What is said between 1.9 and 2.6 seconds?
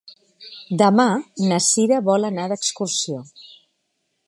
vol anar